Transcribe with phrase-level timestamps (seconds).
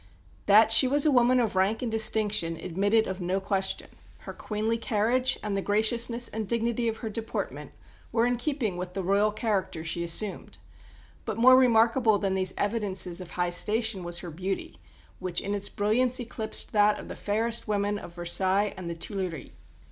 [0.47, 3.87] That she was a woman of rank and distinction admitted of no question.
[4.21, 7.71] Her queenly carriage and the graciousness and dignity of her deportment
[8.11, 10.57] were in keeping with the Royal character she assumed;
[11.23, 14.79] but more remarkable than these evidences of high station was her beauty,
[15.19, 19.51] which in its brilliance eclipsed that of the fairest women of Versailles and the Tuileries.